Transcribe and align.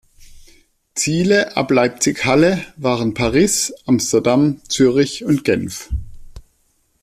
Ziele 0.95 1.55
ab 1.55 1.69
Leipzig-Halle 1.69 2.65
waren 2.75 3.13
Paris, 3.13 3.71
Amsterdam, 3.85 4.59
Zürich 4.67 5.25
und 5.25 5.43
Genf. 5.43 5.89